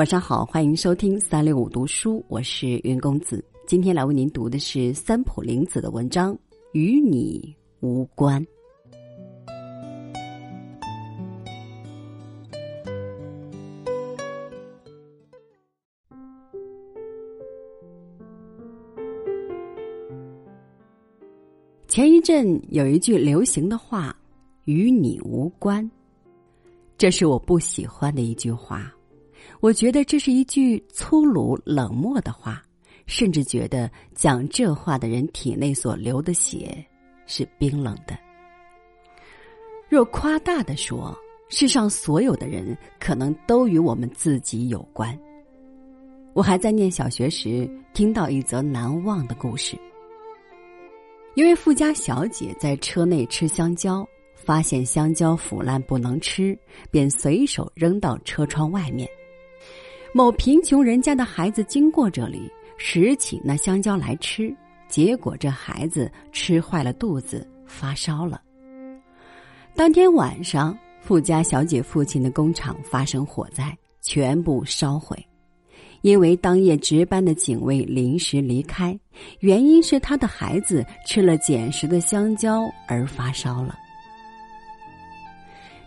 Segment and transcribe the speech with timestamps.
[0.00, 3.44] 晚上好，欢迎收听三六五读书，我是云公子。
[3.66, 6.34] 今天来为您读的是三浦玲子的文章
[6.72, 8.42] 《与你无关》。
[21.88, 24.16] 前一阵有一句流行的话
[24.64, 25.90] ：“与你无关”，
[26.96, 28.90] 这是我不喜欢的一句话。
[29.60, 32.62] 我觉得这是一句粗鲁冷漠的话，
[33.06, 36.84] 甚至觉得讲这话的人体内所流的血
[37.26, 38.18] 是冰冷的。
[39.88, 41.16] 若夸大的说，
[41.48, 45.18] 世上所有的人可能都与我们自己有关。
[46.32, 49.76] 我还在念小学时听到一则难忘的故事：
[51.34, 56.56] 一位富家小姐在车内吃香蕉，发现香蕉腐烂不能吃，
[56.88, 59.08] 便随手扔到车窗外面。
[60.12, 64.52] 某贫穷人家的孩子经过这里，拾起那香蕉来吃，
[64.88, 68.42] 结果这孩子吃坏了肚子，发烧了。
[69.76, 75.16] 当天晚上，富家小姐父亲的工厂发生火灾，全部烧毁。
[76.02, 78.98] 因为当夜值班的警卫临时离开，
[79.38, 83.78] 原因是他的孩子吃了捡拾的香蕉而发烧了。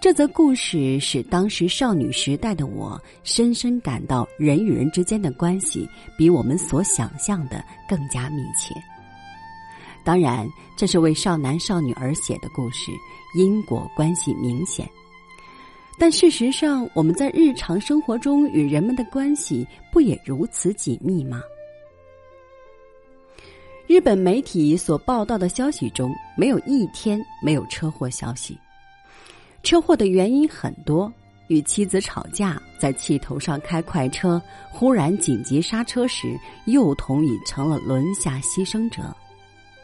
[0.00, 8.72] 这则故事使当时少女时代的我深深感到，人与人之间的关系比我们所想象的更加密切。
[10.04, 12.92] 当然，这是为少男少女而写的故事，
[13.36, 14.88] 因果关系明显。
[15.98, 21.42] 但事实上，我们在日常生活中与人们的关系不也如此紧密吗？
[23.88, 28.56] 日本媒体所报道的消息中，没有一天没有车祸消息。
[29.62, 31.12] 车祸的原因很多：
[31.48, 39.14] 与妻子吵架，在气头上开快车，忽然紧急刹车时，幼童已成了轮下牺牲者。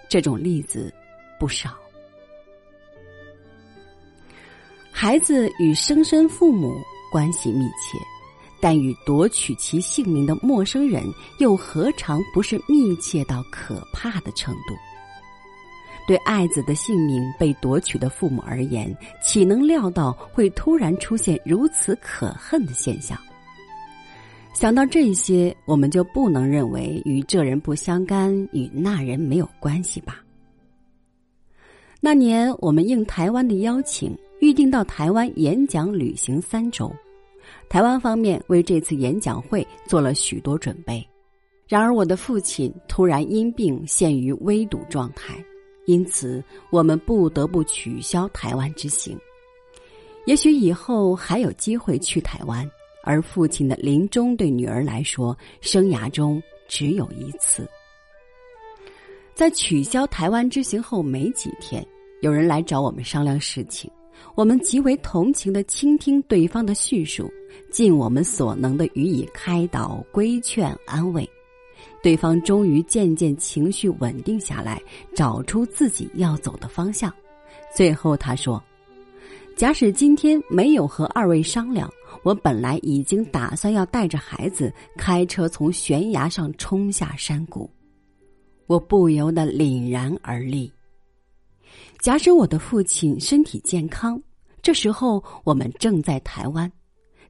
[0.09, 0.93] 这种例子
[1.39, 1.75] 不少。
[4.91, 6.81] 孩子与生身父母
[7.11, 7.99] 关系密切，
[8.61, 11.03] 但与夺取其性命的陌生人
[11.41, 14.75] 又何尝不是密切到可怕的程度？
[16.07, 23.19] 对爱子的性命被夺取的父母而言，岂能料到会突然出现如此可恨的现象？
[24.53, 30.23] 想到这些，我们就不能认为与这人不相干，与那人没有关系吧？
[32.01, 36.93] 那年，我们应台湾的邀请，预定到台湾演讲旅行三周。
[37.69, 41.05] 台湾方面为这次演讲会做了许多准备，
[41.67, 45.35] 然而我的父亲突然因病陷于危堵状态。
[45.87, 49.19] 因此，我们不得不取消台湾之行。
[50.27, 52.69] 也许以后还有机会去台湾，
[53.03, 57.69] 而父亲的临终对女儿来说，生涯中只有一次。
[59.35, 61.87] 在取消台湾之行后没几天，
[62.23, 63.91] 有人来找我们商量事情，
[64.35, 67.31] 我们极为同情的倾听对方的叙述，
[67.71, 71.29] 尽我们所能的予以开导、规劝、安慰。
[72.05, 74.79] 对方终于渐渐情绪稳定下来，
[75.17, 77.11] 找出自己要走的方向。
[77.75, 78.63] 最后他说
[79.57, 81.91] ：“假使今天没有和二位商量，
[82.23, 87.71] 我本来已经打算要带着孩子开车从悬崖上冲下山谷。”
[88.69, 90.71] 我不由得凛然而立。
[92.01, 94.23] 假使我的父亲身体健康，
[94.61, 96.71] 这时候我们正在台湾。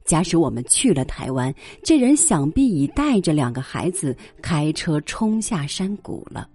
[0.05, 6.47] 假使我们去了台湾，这人想必已带着两个孩子开车冲下山谷了。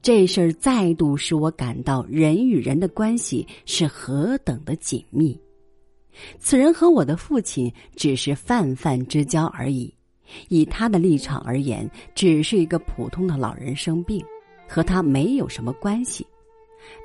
[0.00, 5.38] 这事儿再度使我感到人与人的关系是何等的紧密。
[6.40, 9.94] 此人和我的父亲只是泛泛之交而已，
[10.48, 14.20] 以他的立场而言，只是一个普通的老人生病，
[14.66, 16.26] 和他没有什么关系。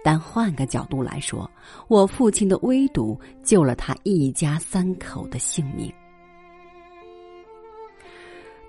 [0.03, 1.49] 但换个角度来说，
[1.87, 5.91] 我父亲的危堵救了他一家三口的性命。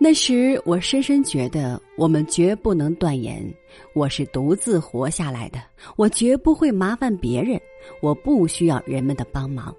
[0.00, 3.42] 那时，我深深觉得，我们绝不能断言
[3.94, 5.60] 我是独自活下来的，
[5.96, 7.60] 我绝不会麻烦别人，
[8.00, 9.74] 我不需要人们的帮忙。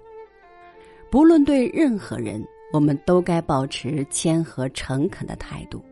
[1.10, 5.82] 不论对任何人，我们都该保持谦和诚恳的态度。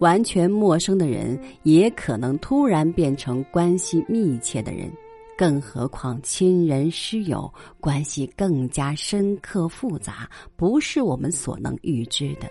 [0.00, 4.90] 完全陌生的人也可能突然变成关系密切的人，
[5.36, 12.48] 更何况亲人师友关系更加深刻复杂，不是我们所能预知的。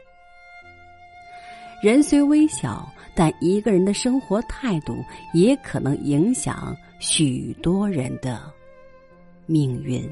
[1.84, 4.98] 人虽微小，但一个人的生活态度
[5.34, 8.42] 也可能影响许多人的
[9.46, 10.04] 命运。